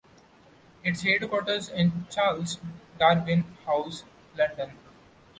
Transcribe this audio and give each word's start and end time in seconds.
Its 0.83 1.03
headquarters 1.03 1.69
in 1.69 2.07
Charles 2.09 2.57
Darwin 2.97 3.43
House, 3.67 4.03
London. 4.35 4.71